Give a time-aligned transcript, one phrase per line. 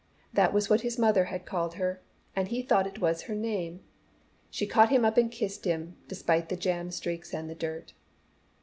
[0.33, 2.01] That was what his mother had called her,
[2.35, 3.81] and he thought it was her name.
[4.49, 7.93] She caught him up and kissed him, despite the jam streaks and the dirt.